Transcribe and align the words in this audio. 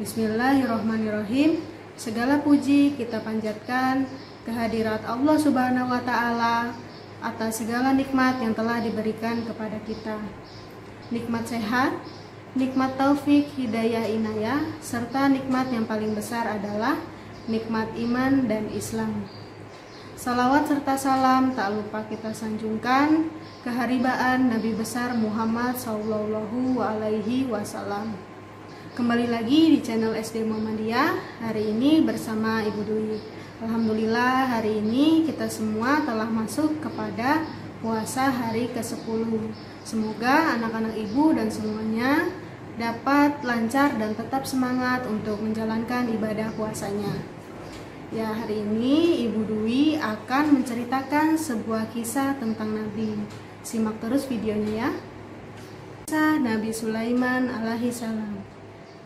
Bismillahirrahmanirrahim. 0.00 1.60
Segala 1.92 2.40
puji 2.40 2.96
kita 2.96 3.20
panjatkan 3.20 4.08
kehadirat 4.48 5.04
Allah 5.04 5.36
Subhanahu 5.36 5.92
wa 5.92 6.00
taala 6.00 6.72
atas 7.20 7.60
segala 7.60 7.92
nikmat 7.92 8.40
yang 8.40 8.56
telah 8.56 8.80
diberikan 8.80 9.44
kepada 9.44 9.76
kita. 9.84 10.16
Nikmat 11.12 11.52
sehat, 11.52 12.00
nikmat 12.56 12.96
taufik, 12.96 13.52
hidayah 13.60 14.08
inayah, 14.08 14.72
serta 14.80 15.28
nikmat 15.28 15.68
yang 15.68 15.84
paling 15.84 16.16
besar 16.16 16.48
adalah 16.48 16.96
nikmat 17.44 17.92
iman 18.00 18.48
dan 18.48 18.72
Islam. 18.72 19.28
Salawat 20.16 20.64
serta 20.64 20.96
salam 20.96 21.52
tak 21.52 21.76
lupa 21.76 22.08
kita 22.08 22.32
sanjungkan 22.32 23.28
keharibaan 23.68 24.48
Nabi 24.48 24.72
besar 24.72 25.12
Muhammad 25.12 25.76
Sallallahu 25.76 26.80
Alaihi 26.80 27.52
Wasallam. 27.52 28.29
Kembali 28.90 29.30
lagi 29.30 29.70
di 29.70 29.78
channel 29.86 30.18
SD 30.18 30.42
Muhammadiyah 30.50 31.38
hari 31.46 31.70
ini 31.70 32.02
bersama 32.02 32.58
Ibu 32.66 32.82
Dwi. 32.82 33.22
Alhamdulillah 33.62 34.50
hari 34.50 34.82
ini 34.82 35.22
kita 35.30 35.46
semua 35.46 36.02
telah 36.02 36.26
masuk 36.26 36.82
kepada 36.82 37.46
puasa 37.78 38.26
hari 38.26 38.66
ke-10. 38.74 39.30
Semoga 39.86 40.58
anak-anak 40.58 40.98
ibu 41.06 41.30
dan 41.30 41.46
semuanya 41.46 42.34
dapat 42.82 43.38
lancar 43.46 43.94
dan 43.94 44.10
tetap 44.18 44.42
semangat 44.42 45.06
untuk 45.06 45.38
menjalankan 45.38 46.10
ibadah 46.10 46.50
puasanya. 46.58 47.14
Ya, 48.10 48.26
hari 48.26 48.66
ini 48.66 49.22
Ibu 49.30 49.40
Dwi 49.46 50.02
akan 50.02 50.58
menceritakan 50.58 51.38
sebuah 51.38 51.94
kisah 51.94 52.42
tentang 52.42 52.74
Nabi. 52.74 53.22
Simak 53.62 54.02
terus 54.02 54.26
videonya 54.26 54.72
ya. 54.74 54.90
Kisah 56.10 56.42
Nabi 56.42 56.74
Sulaiman 56.74 57.46
alaihi 57.46 57.94
salam. 57.94 58.59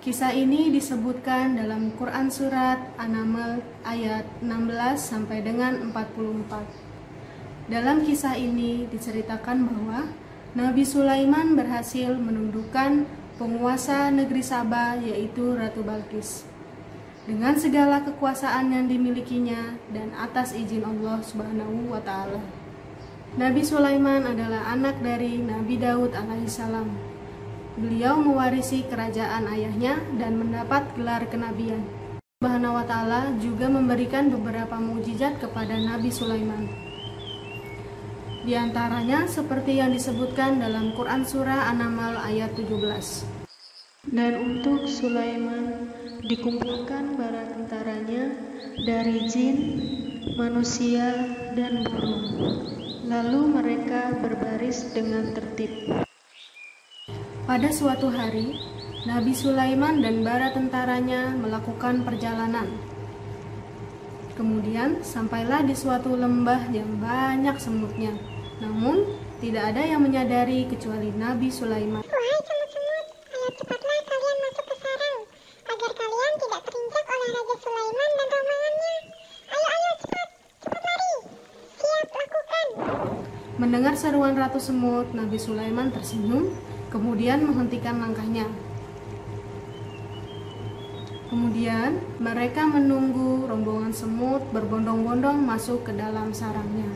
Kisah 0.05 0.37
ini 0.37 0.69
disebutkan 0.69 1.57
dalam 1.57 1.89
Quran 1.97 2.29
Surat 2.29 2.77
An-Naml 3.01 3.65
ayat 3.89 4.29
16 4.45 5.01
sampai 5.01 5.41
dengan 5.41 5.81
44. 5.81 7.73
Dalam 7.73 8.05
kisah 8.05 8.37
ini 8.37 8.85
diceritakan 8.93 9.65
bahwa 9.65 10.13
Nabi 10.53 10.85
Sulaiman 10.85 11.57
berhasil 11.57 12.13
menundukkan 12.21 13.09
penguasa 13.41 14.13
negeri 14.13 14.45
Sabah 14.45 15.01
yaitu 15.01 15.57
Ratu 15.57 15.81
Balkis. 15.81 16.45
Dengan 17.25 17.57
segala 17.57 18.05
kekuasaan 18.05 18.77
yang 18.77 18.85
dimilikinya 18.85 19.81
dan 19.89 20.13
atas 20.21 20.53
izin 20.53 20.85
Allah 20.85 21.25
Subhanahu 21.25 21.89
wa 21.89 22.05
taala. 22.05 22.45
Nabi 23.41 23.65
Sulaiman 23.65 24.29
adalah 24.29 24.69
anak 24.69 25.01
dari 25.01 25.41
Nabi 25.41 25.81
Daud 25.81 26.13
alaihissalam 26.13 27.14
Beliau 27.75 28.23
mewarisi 28.23 28.87
kerajaan 28.87 29.51
ayahnya 29.51 29.99
dan 30.15 30.39
mendapat 30.39 30.95
gelar 30.95 31.27
kenabian. 31.27 31.83
Subhanahu 32.39 32.79
wa 32.79 32.87
taala 32.87 33.35
juga 33.43 33.67
memberikan 33.67 34.31
beberapa 34.31 34.79
mujizat 34.79 35.43
kepada 35.43 35.75
Nabi 35.75 36.07
Sulaiman. 36.15 36.71
Di 38.47 38.55
antaranya 38.55 39.27
seperti 39.27 39.83
yang 39.83 39.91
disebutkan 39.91 40.63
dalam 40.63 40.95
Quran 40.95 41.27
surah 41.27 41.75
An-Naml 41.75 42.15
ayat 42.23 42.55
17. 42.55 43.27
Dan 44.15 44.39
untuk 44.39 44.87
Sulaiman 44.87 45.91
dikumpulkan 46.31 47.19
para 47.19 47.43
tentaranya 47.59 48.39
dari 48.87 49.27
jin, 49.27 49.57
manusia, 50.39 51.11
dan 51.59 51.83
burung. 51.83 52.23
Lalu 53.11 53.41
mereka 53.51 54.15
berbaris 54.23 54.95
dengan 54.95 55.35
tertib. 55.35 56.05
Pada 57.45 57.69
suatu 57.69 58.09
hari, 58.09 58.57
Nabi 59.05 59.37
Sulaiman 59.37 60.01
dan 60.01 60.25
bara 60.25 60.49
tentaranya 60.57 61.29
melakukan 61.37 62.01
perjalanan. 62.01 62.73
Kemudian 64.33 65.05
sampailah 65.05 65.61
di 65.61 65.77
suatu 65.77 66.17
lembah 66.17 66.73
yang 66.73 66.89
banyak 66.97 67.53
semutnya. 67.61 68.17
Namun, 68.65 69.05
tidak 69.45 69.77
ada 69.77 69.85
yang 69.85 70.01
menyadari 70.01 70.65
kecuali 70.73 71.13
Nabi 71.13 71.53
Sulaiman. 71.53 72.01
Wahai 72.01 72.39
semut-semut, 72.49 73.07
ayo 73.13 73.49
cepatlah 73.61 73.99
kalian 74.09 74.37
masuk 74.41 74.65
ke 74.65 74.77
sarang, 74.81 75.19
agar 75.69 75.91
kalian 76.01 76.33
tidak 76.41 76.61
terinjak 76.65 77.05
oleh 77.13 77.29
Raja 77.29 77.57
Sulaiman 77.61 78.11
dan 78.17 78.29
rombongannya. 78.33 78.97
Ayo, 79.53 79.67
ayo, 79.69 79.91
cepat, 80.01 80.29
cepat 80.65 80.81
lari. 80.81 81.17
Siap, 81.77 82.09
lakukan. 82.09 82.69
Mendengar 83.61 83.95
seruan 84.01 84.33
Ratu 84.33 84.57
Semut, 84.65 85.13
Nabi 85.13 85.37
Sulaiman 85.37 85.93
tersenyum 85.93 86.57
kemudian 86.95 87.43
menghentikan 87.43 87.99
langkahnya. 87.99 88.47
Kemudian 91.27 91.99
mereka 92.23 92.63
menunggu 92.71 93.51
rombongan 93.51 93.91
semut 93.91 94.47
berbondong-bondong 94.55 95.43
masuk 95.43 95.83
ke 95.83 95.91
dalam 95.91 96.31
sarangnya. 96.31 96.87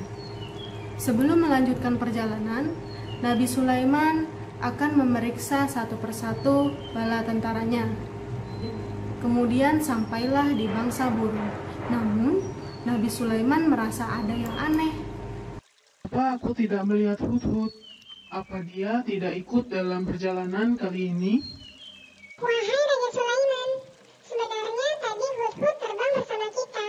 Sebelum 0.94 1.42
melanjutkan 1.42 1.98
perjalanan, 1.98 2.70
Nabi 3.19 3.50
Sulaiman 3.50 4.31
akan 4.62 5.03
memeriksa 5.03 5.66
satu 5.66 5.98
persatu 5.98 6.70
bala 6.94 7.26
tentaranya. 7.26 7.91
Kemudian 9.19 9.82
sampailah 9.82 10.54
di 10.54 10.70
bangsa 10.70 11.10
burung. 11.10 11.50
Namun, 11.91 12.47
Nabi 12.87 13.10
Sulaiman 13.10 13.66
merasa 13.66 14.06
ada 14.06 14.31
yang 14.31 14.54
aneh. 14.54 14.94
Apa 16.06 16.38
aku 16.38 16.54
tidak 16.54 16.87
melihat 16.87 17.19
hut-hut? 17.19 17.88
Apa 18.28 18.60
dia 18.60 19.00
tidak 19.08 19.40
ikut 19.40 19.72
dalam 19.72 20.04
perjalanan 20.04 20.76
kali 20.76 21.16
ini? 21.16 21.40
Wahai 22.36 22.60
Raja 22.60 23.08
Sulaiman, 23.16 23.70
sebenarnya 24.20 24.88
tadi 25.00 25.26
Hudhud 25.32 25.76
terbang 25.80 26.12
bersama 26.12 26.46
kita. 26.52 26.86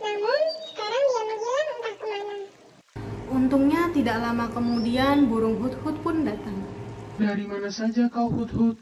Namun, 0.00 0.40
sekarang 0.72 1.04
dia 1.04 1.22
menghilang 1.28 1.68
entah 1.68 1.94
ke 1.94 2.06
mana. 2.08 2.36
Untungnya 3.28 3.82
tidak 3.92 4.16
lama 4.16 4.46
kemudian 4.48 5.28
burung 5.28 5.60
hut-hut 5.60 5.96
pun 6.00 6.24
datang. 6.24 6.56
Dari 7.20 7.44
mana 7.44 7.68
saja 7.68 8.08
kau 8.08 8.32
hut-hut? 8.32 8.80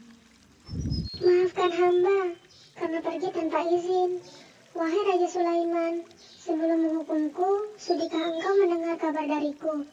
Maafkan 1.19 1.71
hamba, 1.75 2.39
karena 2.79 2.99
pergi 3.03 3.29
tanpa 3.35 3.67
izin. 3.67 4.23
Wahai 4.71 5.01
Raja 5.11 5.27
Sulaiman, 5.27 6.07
sebelum 6.39 6.87
menghukumku, 6.87 7.75
sudikah 7.75 8.31
engkau 8.31 8.53
mendengar 8.63 8.95
kabar 8.95 9.27
dariku? 9.27 9.83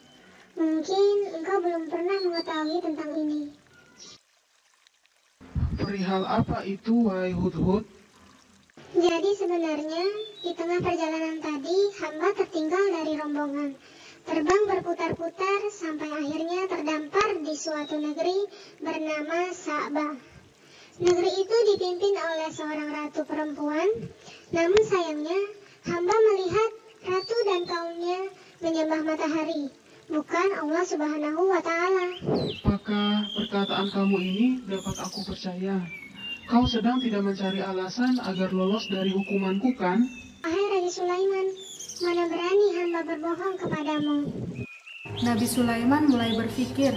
Mungkin 0.54 1.16
engkau 1.34 1.58
belum 1.58 1.90
pernah 1.90 2.18
mengetahui 2.22 2.78
tentang 2.78 3.10
ini. 3.18 3.42
Perihal 5.74 6.22
apa 6.22 6.62
itu, 6.62 7.10
wahai 7.10 7.34
hut-hut? 7.34 7.82
Jadi 8.94 9.30
sebenarnya 9.34 10.06
di 10.46 10.54
tengah 10.54 10.78
perjalanan 10.78 11.42
tadi 11.42 11.78
hamba 11.98 12.30
tertinggal 12.38 12.84
dari 12.94 13.12
rombongan. 13.18 13.74
Terbang 14.24 14.62
berputar-putar 14.70 15.60
sampai 15.74 16.08
akhirnya 16.08 16.70
terdampar 16.70 17.42
di 17.42 17.54
suatu 17.58 17.98
negeri 17.98 18.38
bernama 18.78 19.50
Sa'bah. 19.50 20.14
Negeri 21.02 21.30
itu 21.42 21.56
dipimpin 21.74 22.14
oleh 22.14 22.54
seorang 22.54 22.94
ratu 22.94 23.26
perempuan, 23.26 23.90
namun 24.54 24.82
sayangnya 24.86 25.40
hamba 25.90 26.14
melihat 26.14 26.70
ratu 27.02 27.36
dan 27.50 27.66
kaumnya 27.66 28.20
menyembah 28.62 29.02
matahari, 29.02 29.68
bukan 30.08 30.48
Allah 30.60 30.84
Subhanahu 30.84 31.42
wa 31.48 31.60
taala. 31.64 32.04
Apakah 32.64 33.28
perkataan 33.32 33.88
kamu 33.92 34.16
ini 34.20 34.46
dapat 34.68 34.96
aku 35.00 35.24
percaya? 35.24 35.80
Kau 36.44 36.68
sedang 36.68 37.00
tidak 37.00 37.24
mencari 37.24 37.64
alasan 37.64 38.20
agar 38.20 38.52
lolos 38.52 38.84
dari 38.92 39.16
hukumanku 39.16 39.72
kan? 39.80 40.04
Wahai 40.44 40.64
Raja 40.76 40.90
Sulaiman, 40.92 41.46
mana 42.04 42.22
berani 42.28 42.66
hamba 42.76 43.00
berbohong 43.00 43.56
kepadamu? 43.56 44.16
Nabi 45.24 45.46
Sulaiman 45.48 46.04
mulai 46.12 46.36
berpikir 46.36 46.92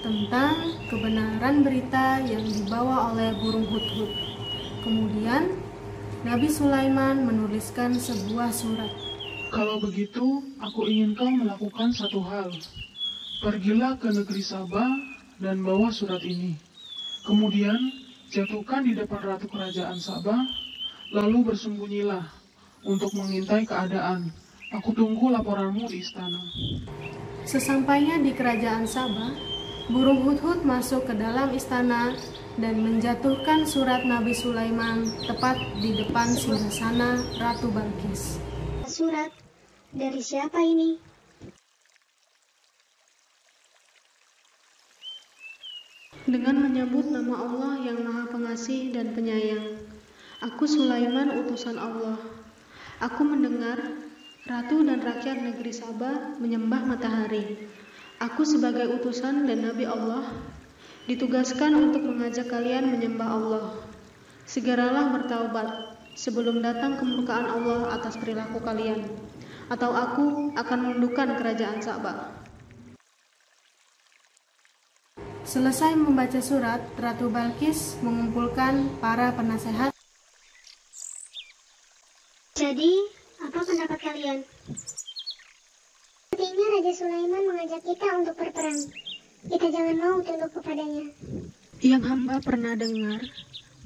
tentang 0.00 0.56
kebenaran 0.88 1.60
berita 1.60 2.24
yang 2.24 2.40
dibawa 2.48 3.12
oleh 3.12 3.36
burung 3.36 3.68
hut-hut. 3.68 4.08
Kemudian, 4.80 5.52
Nabi 6.24 6.48
Sulaiman 6.48 7.28
menuliskan 7.28 7.92
sebuah 7.98 8.54
surat. 8.54 8.88
Kalau 9.50 9.78
begitu, 9.78 10.42
aku 10.58 10.90
ingin 10.90 11.14
kau 11.14 11.30
melakukan 11.30 11.94
satu 11.94 12.18
hal. 12.26 12.50
Pergilah 13.44 13.94
ke 13.94 14.10
negeri 14.10 14.42
Sabah 14.42 14.90
dan 15.38 15.62
bawa 15.62 15.94
surat 15.94 16.18
ini. 16.26 16.58
Kemudian, 17.22 17.78
jatuhkan 18.30 18.82
di 18.82 18.98
depan 18.98 19.22
ratu 19.22 19.46
kerajaan 19.46 20.02
Sabah, 20.02 20.42
lalu 21.14 21.52
bersembunyilah 21.52 22.26
untuk 22.82 23.14
mengintai 23.14 23.62
keadaan. 23.62 24.34
Aku 24.74 24.90
tunggu 24.90 25.30
laporanmu 25.30 25.86
di 25.86 26.02
istana. 26.02 26.42
Sesampainya 27.46 28.18
di 28.18 28.34
kerajaan 28.34 28.82
Sabah, 28.82 29.30
burung 29.94 30.26
hut-hut 30.26 30.66
masuk 30.66 31.06
ke 31.06 31.14
dalam 31.14 31.54
istana 31.54 32.18
dan 32.58 32.82
menjatuhkan 32.82 33.62
surat 33.62 34.02
Nabi 34.02 34.34
Sulaiman 34.34 35.06
tepat 35.22 35.54
di 35.78 35.94
depan 36.02 36.34
singgasana 36.34 37.22
Ratu 37.38 37.70
Balkis. 37.70 38.42
Surat 38.96 39.28
dari 39.92 40.24
siapa 40.24 40.56
Dengan 46.24 46.64
menyebut 46.64 47.04
nama 47.12 47.44
Allah 47.44 47.76
yang 47.84 48.00
Maha 48.08 48.24
Pengasih 48.32 48.96
dan 48.96 49.12
Penyayang. 49.12 49.84
Aku 50.40 50.64
Sulaiman 50.64 51.28
utusan 51.44 51.76
Allah. 51.76 52.16
Aku 53.04 53.20
mendengar 53.20 53.76
ratu 54.48 54.80
dan 54.80 55.04
rakyat 55.04 55.44
negeri 55.44 55.76
Sabah 55.76 56.40
menyembah 56.40 56.88
matahari. 56.88 57.68
Aku 58.16 58.48
sebagai 58.48 58.96
utusan 58.96 59.44
dan 59.44 59.60
nabi 59.60 59.84
Allah 59.84 60.24
ditugaskan 61.04 61.92
untuk 61.92 62.00
mengajak 62.00 62.48
kalian 62.48 62.96
menyembah 62.96 63.28
Allah. 63.28 63.66
Segeralah 64.48 65.12
bertaubat 65.12 65.85
sebelum 66.16 66.64
datang 66.64 66.96
kemurkaan 66.96 67.44
Allah 67.44 67.92
atas 67.92 68.16
perilaku 68.16 68.58
kalian, 68.64 69.04
atau 69.68 69.92
aku 69.92 70.56
akan 70.56 70.78
menundukkan 70.80 71.36
kerajaan 71.36 71.84
Sabah. 71.84 72.32
Selesai 75.46 75.94
membaca 75.94 76.42
surat, 76.42 76.82
Ratu 76.98 77.30
Balkis 77.30 78.00
mengumpulkan 78.02 78.98
para 78.98 79.30
penasehat. 79.30 79.94
Jadi, 82.56 82.90
apa 83.46 83.60
pendapat 83.62 84.00
kalian? 84.00 84.38
Sepertinya 86.32 86.66
Raja 86.66 86.92
Sulaiman 86.98 87.44
mengajak 87.46 87.82
kita 87.84 88.08
untuk 88.18 88.34
berperang. 88.34 88.80
Kita 89.46 89.66
jangan 89.70 89.96
mau 90.02 90.18
tunduk 90.24 90.50
kepadanya. 90.58 91.06
Yang 91.78 92.02
hamba 92.10 92.42
pernah 92.42 92.74
dengar, 92.74 93.22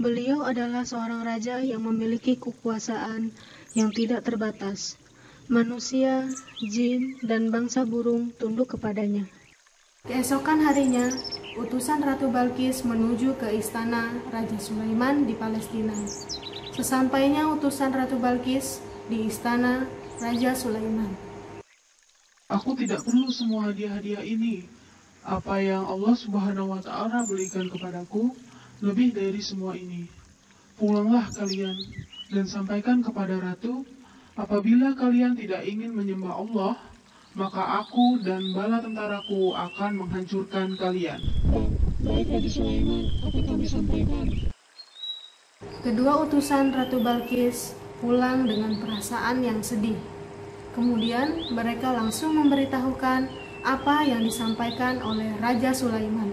beliau 0.01 0.49
adalah 0.49 0.89
seorang 0.89 1.21
raja 1.29 1.61
yang 1.61 1.85
memiliki 1.85 2.41
kekuasaan 2.41 3.37
yang 3.77 3.93
tidak 3.93 4.25
terbatas. 4.25 4.97
Manusia, 5.53 6.25
jin, 6.65 7.21
dan 7.21 7.53
bangsa 7.53 7.85
burung 7.85 8.33
tunduk 8.41 8.75
kepadanya. 8.75 9.29
Keesokan 10.09 10.65
harinya, 10.65 11.13
utusan 11.61 12.01
Ratu 12.01 12.33
Balkis 12.33 12.81
menuju 12.89 13.37
ke 13.37 13.53
istana 13.53 14.09
Raja 14.33 14.57
Sulaiman 14.57 15.29
di 15.29 15.37
Palestina. 15.37 15.93
Sesampainya 16.73 17.45
utusan 17.53 17.93
Ratu 17.93 18.17
Balkis 18.17 18.81
di 19.13 19.29
istana 19.29 19.85
Raja 20.17 20.57
Sulaiman. 20.57 21.13
Aku 22.49 22.73
tidak 22.73 23.05
perlu 23.05 23.29
semua 23.29 23.69
hadiah-hadiah 23.69 24.25
ini. 24.25 24.65
Apa 25.21 25.61
yang 25.61 25.85
Allah 25.85 26.17
Subhanahu 26.17 26.73
wa 26.73 26.81
taala 26.81 27.29
berikan 27.29 27.69
kepadaku 27.69 28.33
lebih 28.81 29.13
dari 29.13 29.41
semua 29.45 29.77
ini. 29.77 30.09
Pulanglah 30.81 31.29
kalian 31.37 31.77
dan 32.33 32.49
sampaikan 32.49 33.05
kepada 33.05 33.37
ratu, 33.37 33.85
apabila 34.37 34.97
kalian 34.97 35.37
tidak 35.37 35.69
ingin 35.69 35.93
menyembah 35.93 36.41
Allah, 36.41 36.75
maka 37.37 37.85
aku 37.85 38.25
dan 38.25 38.41
bala 38.57 38.81
tentaraku 38.81 39.53
akan 39.53 40.01
menghancurkan 40.01 40.75
kalian. 40.81 41.21
Baik 42.01 42.33
Raja 42.33 42.51
Sulaiman, 42.51 43.05
apa 43.21 43.39
kami 43.45 43.67
sampaikan? 43.69 44.27
Kedua 45.85 46.25
utusan 46.25 46.73
Ratu 46.73 47.05
Balkis 47.05 47.77
pulang 48.01 48.49
dengan 48.49 48.81
perasaan 48.81 49.45
yang 49.45 49.61
sedih. 49.61 50.01
Kemudian 50.73 51.53
mereka 51.53 51.93
langsung 51.93 52.33
memberitahukan 52.41 53.29
apa 53.61 53.97
yang 54.09 54.25
disampaikan 54.25 55.05
oleh 55.05 55.37
Raja 55.37 55.77
Sulaiman. 55.77 56.33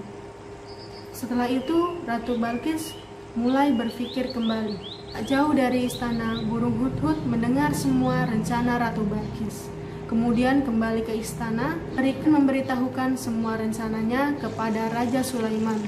Setelah 1.17 1.49
itu, 1.49 1.97
Ratu 2.05 2.37
Balkis 2.37 2.93
mulai 3.33 3.73
berpikir 3.73 4.37
kembali. 4.37 4.77
Jauh 5.25 5.49
dari 5.49 5.89
istana, 5.89 6.45
burung 6.45 6.77
hut-hut 6.77 7.17
mendengar 7.25 7.73
semua 7.73 8.29
rencana 8.29 8.77
Ratu 8.77 9.01
Balkis. 9.01 9.65
Kemudian 10.05 10.61
kembali 10.61 11.09
ke 11.09 11.17
istana, 11.17 11.81
mereka 11.97 12.29
memberitahukan 12.29 13.17
semua 13.17 13.57
rencananya 13.57 14.37
kepada 14.37 14.93
Raja 14.93 15.25
Sulaiman. 15.25 15.81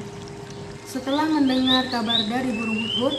Setelah 0.90 1.30
mendengar 1.30 1.86
kabar 1.94 2.26
dari 2.26 2.50
burung 2.50 2.82
hut 2.98 3.14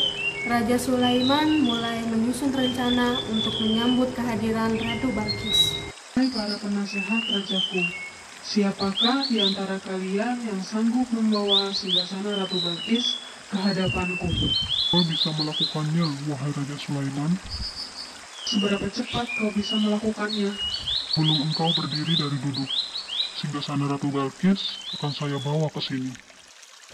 Raja 0.50 0.82
Sulaiman 0.82 1.62
mulai 1.62 2.02
menyusun 2.10 2.50
rencana 2.50 3.22
untuk 3.30 3.54
menyambut 3.62 4.10
kehadiran 4.18 4.74
Ratu 4.74 5.14
Balkis. 5.14 5.78
Hai 6.18 6.26
para 6.34 6.58
penasehat 6.58 7.22
rajaku, 7.22 8.09
siapakah 8.40 9.28
di 9.28 9.36
antara 9.40 9.76
kalian 9.84 10.40
yang 10.44 10.60
sanggup 10.64 11.06
membawa 11.12 11.68
singgasana 11.76 12.40
Ratu 12.40 12.56
Balkis 12.64 13.20
ke 13.52 13.56
hadapanku? 13.60 14.28
Kau 14.90 15.02
bisa 15.06 15.30
melakukannya, 15.36 16.06
wahai 16.26 16.50
Raja 16.50 16.76
Sulaiman. 16.80 17.30
Seberapa 18.48 18.86
cepat 18.90 19.26
kau 19.38 19.50
bisa 19.54 19.76
melakukannya? 19.78 20.50
Belum 21.14 21.38
engkau 21.46 21.70
berdiri 21.76 22.14
dari 22.16 22.38
duduk. 22.40 22.70
Singgasana 23.38 23.86
Ratu 23.86 24.08
Balkis 24.10 24.80
akan 24.98 25.12
saya 25.14 25.36
bawa 25.40 25.68
ke 25.70 25.80
sini. 25.84 26.12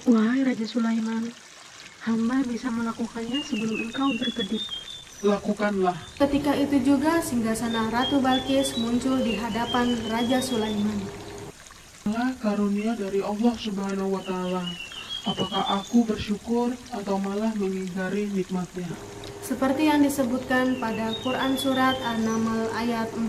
Wahai 0.05 0.45
Raja 0.45 0.67
Sulaiman, 0.69 1.33
hamba 2.05 2.45
bisa 2.45 2.69
melakukannya 2.69 3.41
sebelum 3.41 3.89
engkau 3.89 4.13
berkedip. 4.21 4.61
Lakukanlah. 5.25 5.97
Ketika 6.21 6.53
itu 6.53 6.77
juga 6.85 7.25
singgasana 7.25 7.89
Ratu 7.89 8.21
Balkis 8.21 8.77
muncul 8.77 9.25
di 9.25 9.41
hadapan 9.41 9.97
Raja 10.13 10.45
Sulaiman. 10.45 11.26
Inilah 12.07 12.39
karunia 12.39 12.95
dari 12.95 13.19
Allah 13.19 13.51
Subhanahu 13.59 14.15
wa 14.15 14.23
taala. 14.23 14.63
Apakah 15.27 15.83
aku 15.83 16.07
bersyukur 16.07 16.71
atau 16.95 17.19
malah 17.19 17.51
mengingkari 17.59 18.31
nikmatnya? 18.31 18.87
Seperti 19.43 19.91
yang 19.91 20.07
disebutkan 20.07 20.79
pada 20.79 21.11
Quran 21.27 21.59
Surat 21.59 21.99
An-Naml 22.07 22.71
ayat 22.79 23.11
40. 23.11 23.27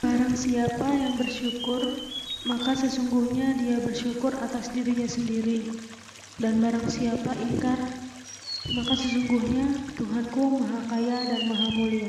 Barang 0.00 0.32
siapa 0.32 0.88
yang 0.88 1.20
bersyukur, 1.20 2.00
maka 2.48 2.72
sesungguhnya 2.80 3.52
dia 3.60 3.76
bersyukur 3.84 4.32
atas 4.40 4.72
dirinya 4.72 5.04
sendiri. 5.04 5.68
Dan 6.40 6.64
barang 6.64 6.88
siapa 6.88 7.36
ingkar, 7.44 7.76
maka 8.72 8.92
sesungguhnya 8.96 9.84
Tuhanku 10.00 10.64
maha 10.64 10.80
kaya 10.96 11.28
dan 11.28 11.44
maha 11.44 11.68
mulia. 11.76 12.08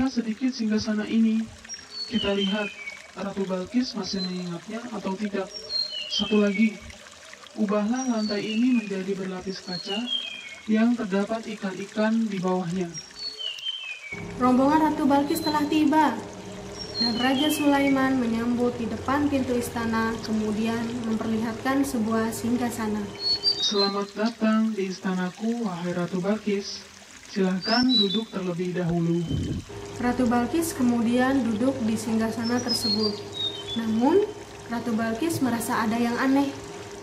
Nah, 0.00 0.08
sedikit 0.08 0.48
singgasana 0.56 1.04
ini, 1.04 1.44
kita 2.08 2.32
lihat 2.32 2.87
Ratu 3.16 3.44
Balkis 3.48 3.96
masih 3.96 4.20
mengingatnya 4.26 4.84
atau 4.92 5.16
tidak. 5.16 5.48
Satu 6.08 6.44
lagi, 6.44 6.76
ubahlah 7.56 8.04
lantai 8.10 8.44
ini 8.44 8.82
menjadi 8.82 9.12
berlapis 9.16 9.64
kaca 9.64 9.96
yang 10.68 10.92
terdapat 10.92 11.46
ikan-ikan 11.48 12.28
di 12.28 12.36
bawahnya. 12.42 12.90
Rombongan 14.36 14.92
Ratu 14.92 15.04
Balkis 15.08 15.40
telah 15.40 15.64
tiba, 15.68 16.16
dan 16.98 17.14
Raja 17.22 17.48
Sulaiman 17.52 18.18
menyambut 18.18 18.74
di 18.74 18.90
depan 18.90 19.30
pintu 19.30 19.54
istana, 19.54 20.10
kemudian 20.26 20.82
memperlihatkan 21.06 21.86
sebuah 21.86 22.34
singgasana. 22.34 23.06
Selamat 23.44 24.08
datang 24.16 24.72
di 24.72 24.90
istanaku, 24.90 25.62
wahai 25.62 25.94
Ratu 25.94 26.18
Balkis. 26.18 26.97
Silahkan 27.28 27.84
duduk 27.84 28.24
terlebih 28.32 28.72
dahulu. 28.72 29.20
Ratu 30.00 30.24
Balkis 30.24 30.72
kemudian 30.72 31.44
duduk 31.44 31.76
di 31.84 31.92
singgasana 31.92 32.56
tersebut. 32.56 33.12
Namun, 33.76 34.24
Ratu 34.72 34.96
Balkis 34.96 35.44
merasa 35.44 35.84
ada 35.84 36.00
yang 36.00 36.16
aneh. 36.16 36.48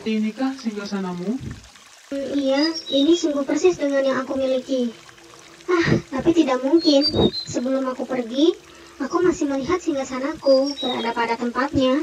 Inikah 0.01 0.57
singgasanamu? 0.57 1.37
Hmm, 2.09 2.27
iya, 2.33 2.73
ini 2.89 3.13
sungguh 3.13 3.45
persis 3.45 3.77
dengan 3.77 4.01
yang 4.01 4.17
aku 4.21 4.33
miliki. 4.33 4.89
Ah, 5.69 5.97
tapi 6.13 6.33
tidak 6.33 6.61
mungkin. 6.65 7.05
Sebelum 7.29 7.85
aku 7.89 8.09
pergi, 8.09 8.53
aku 8.97 9.21
masih 9.21 9.45
melihat 9.45 9.77
singgasanaku 9.77 10.73
berada 10.81 11.11
pada 11.13 11.33
tempatnya. 11.37 12.01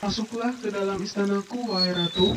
Masuklah 0.00 0.52
ke 0.56 0.72
dalam 0.72 1.00
istanaku, 1.00 1.68
wahai 1.68 1.92
Ratu. 1.92 2.36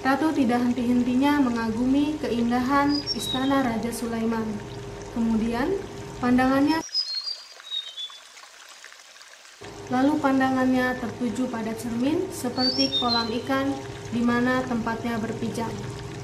Ratu 0.00 0.32
tidak 0.32 0.64
henti-hentinya 0.64 1.44
mengagumi 1.44 2.16
keindahan 2.24 2.96
istana 3.12 3.60
Raja 3.60 3.92
Sulaiman. 3.92 4.48
Kemudian, 5.12 5.76
pandangannya 6.24 6.80
lalu 9.90 10.12
pandangannya 10.22 10.96
tertuju 11.02 11.50
pada 11.50 11.74
cermin 11.74 12.30
seperti 12.30 12.94
kolam 12.96 13.26
ikan 13.44 13.74
di 14.14 14.22
mana 14.24 14.64
tempatnya 14.64 15.18
berpijak. 15.20 15.68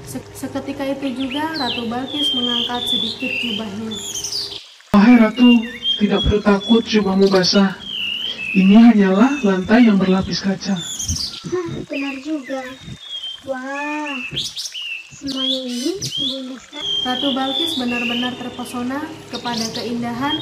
Se- 0.07 0.23
Seketika 0.33 0.87
itu 0.87 1.13
juga 1.13 1.51
Ratu 1.53 1.85
Balkis 1.85 2.31
mengangkat 2.33 2.81
sedikit 2.87 3.31
jubahnya. 3.43 3.91
Wahai 4.95 5.15
Ratu, 5.19 5.49
tidak 5.99 6.19
perlu 6.25 6.39
takut 6.41 6.81
jubahmu 6.81 7.27
basah. 7.29 7.75
Ini 8.55 8.89
hanyalah 8.89 9.43
lantai 9.43 9.85
yang 9.85 9.99
berlapis 9.99 10.39
kaca. 10.41 10.73
Hah, 10.73 11.67
benar 11.85 12.15
juga. 12.23 12.63
Wah, 13.47 14.11
semuanya 15.07 15.59
ini 15.63 15.95
sekali. 16.03 16.51
Ratu 17.07 17.31
Balkis 17.31 17.79
benar-benar 17.79 18.35
terpesona 18.35 19.07
kepada 19.31 19.63
keindahan 19.71 20.35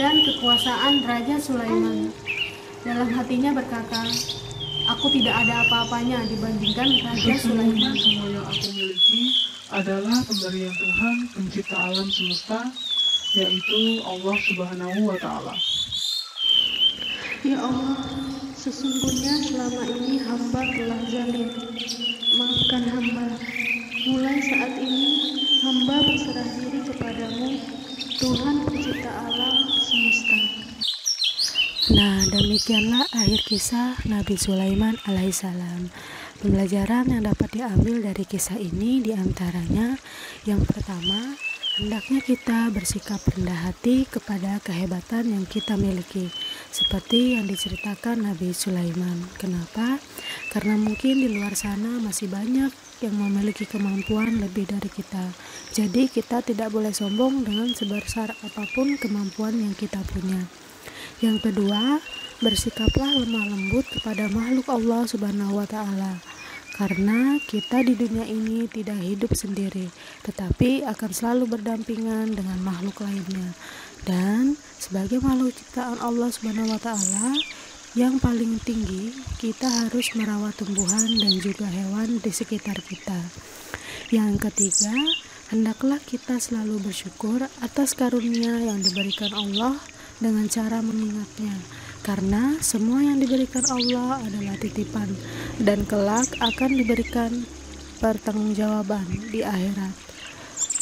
dan 0.00 0.14
kekuasaan 0.24 1.04
Raja 1.04 1.36
Sulaiman. 1.36 2.08
Dalam 2.80 3.12
hatinya 3.12 3.52
berkata, 3.52 4.08
Aku 4.88 5.12
tidak 5.12 5.36
ada 5.36 5.68
apa-apanya 5.68 6.24
dibandingkan 6.32 6.88
Raja 7.04 7.36
Sulaiman. 7.36 7.92
semua 7.92 8.32
yang 8.32 8.46
aku 8.48 8.72
miliki 8.72 9.22
adalah 9.68 10.24
pemberian 10.24 10.72
Tuhan 10.72 11.16
pencipta 11.36 11.76
alam 11.76 12.08
semesta, 12.08 12.72
yaitu 13.36 14.00
Allah 14.00 14.36
Subhanahu 14.48 15.12
wa 15.12 15.16
Ta'ala. 15.20 15.54
Ya 17.44 17.60
Allah, 17.60 18.00
Sesungguhnya 18.60 19.40
selama 19.40 19.88
ini 19.88 20.20
hamba 20.20 20.60
telah 20.60 21.00
zalim. 21.08 21.48
Maafkan 22.30 22.86
hamba. 22.86 23.26
Mulai 24.06 24.38
saat 24.38 24.78
ini 24.78 25.34
hamba 25.66 25.98
berserah 26.06 26.46
diri 26.62 26.80
kepadamu, 26.86 27.58
Tuhan 28.22 28.56
pencipta 28.62 29.10
alam 29.26 29.56
semesta. 29.66 30.38
Nah, 31.90 32.22
demikianlah 32.30 33.10
akhir 33.10 33.40
kisah 33.50 33.98
Nabi 34.06 34.38
Sulaiman 34.38 34.94
alaihissalam. 35.10 35.90
Pembelajaran 36.38 37.10
yang 37.10 37.26
dapat 37.26 37.50
diambil 37.50 37.98
dari 37.98 38.22
kisah 38.22 38.62
ini 38.62 39.02
di 39.02 39.10
antaranya 39.10 39.98
yang 40.46 40.62
pertama, 40.62 41.34
hendaknya 41.78 42.18
kita 42.18 42.66
bersikap 42.74 43.22
rendah 43.30 43.70
hati 43.70 44.02
kepada 44.10 44.58
kehebatan 44.66 45.30
yang 45.30 45.46
kita 45.46 45.78
miliki, 45.78 46.34
seperti 46.74 47.38
yang 47.38 47.46
diceritakan 47.46 48.26
Nabi 48.26 48.50
Sulaiman. 48.50 49.30
Kenapa? 49.38 50.02
Karena 50.50 50.74
mungkin 50.74 51.22
di 51.22 51.30
luar 51.30 51.54
sana 51.54 52.02
masih 52.02 52.26
banyak 52.26 52.74
yang 53.00 53.14
memiliki 53.14 53.62
kemampuan 53.70 54.42
lebih 54.42 54.66
dari 54.66 54.90
kita. 54.90 55.30
Jadi 55.70 56.10
kita 56.10 56.42
tidak 56.42 56.74
boleh 56.74 56.90
sombong 56.90 57.46
dengan 57.46 57.70
sebesar 57.70 58.34
apa 58.34 58.64
pun 58.74 58.98
kemampuan 58.98 59.54
yang 59.54 59.72
kita 59.78 60.02
punya. 60.10 60.50
Yang 61.22 61.52
kedua, 61.52 62.02
bersikaplah 62.42 63.14
lemah 63.14 63.46
lembut 63.52 63.86
kepada 63.86 64.26
makhluk 64.32 64.66
Allah 64.66 65.06
Subhanahu 65.06 65.60
wa 65.60 65.68
taala. 65.68 66.18
Karena 66.80 67.36
kita 67.44 67.84
di 67.84 67.92
dunia 67.92 68.24
ini 68.24 68.64
tidak 68.64 69.04
hidup 69.04 69.36
sendiri, 69.36 69.92
tetapi 70.24 70.80
akan 70.88 71.10
selalu 71.12 71.60
berdampingan 71.60 72.32
dengan 72.32 72.56
makhluk 72.64 73.04
lainnya. 73.04 73.52
Dan 74.08 74.56
sebagai 74.80 75.20
makhluk 75.20 75.52
ciptaan 75.60 76.00
Allah 76.00 76.32
Subhanahu 76.32 76.72
wa 76.72 76.80
taala, 76.80 77.36
yang 77.92 78.16
paling 78.16 78.56
tinggi, 78.64 79.12
kita 79.36 79.68
harus 79.68 80.16
merawat 80.16 80.56
tumbuhan 80.56 81.04
dan 81.20 81.36
juga 81.44 81.68
hewan 81.68 82.16
di 82.16 82.32
sekitar 82.32 82.80
kita. 82.80 83.28
Yang 84.08 84.48
ketiga, 84.48 84.96
hendaklah 85.52 86.00
kita 86.00 86.40
selalu 86.40 86.80
bersyukur 86.80 87.44
atas 87.60 87.92
karunia 87.92 88.56
yang 88.56 88.80
diberikan 88.80 89.36
Allah 89.36 89.76
dengan 90.16 90.48
cara 90.48 90.80
mengingatnya 90.80 91.60
karena 92.00 92.56
semua 92.64 93.04
yang 93.04 93.20
diberikan 93.20 93.64
Allah 93.68 94.24
adalah 94.24 94.56
titipan 94.56 95.08
dan 95.60 95.84
kelak 95.84 96.28
akan 96.40 96.70
diberikan 96.76 97.44
pertanggungjawaban 98.00 99.06
di 99.28 99.44
akhirat. 99.44 99.92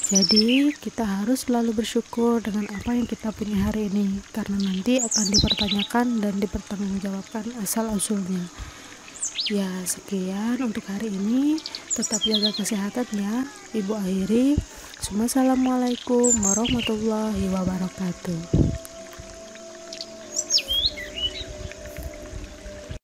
Jadi, 0.08 0.72
kita 0.72 1.04
harus 1.04 1.44
selalu 1.44 1.84
bersyukur 1.84 2.40
dengan 2.40 2.64
apa 2.72 2.96
yang 2.96 3.04
kita 3.04 3.28
punya 3.28 3.68
hari 3.68 3.92
ini 3.92 4.24
karena 4.32 4.56
nanti 4.56 4.96
akan 5.04 5.26
dipertanyakan 5.28 6.06
dan 6.24 6.34
dipertanggungjawabkan 6.40 7.44
asal-usulnya. 7.60 8.48
Ya, 9.52 9.68
sekian 9.84 10.64
untuk 10.64 10.88
hari 10.88 11.12
ini. 11.12 11.60
Tetap 11.92 12.24
jaga 12.24 12.56
kesehatan 12.56 13.04
ya. 13.12 13.44
Ibu 13.76 13.92
akhiri. 14.00 14.56
Assalamualaikum 14.96 16.32
warahmatullahi 16.40 17.44
wabarakatuh. 17.52 18.87